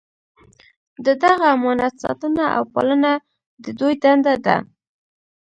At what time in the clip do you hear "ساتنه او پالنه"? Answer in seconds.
2.03-3.13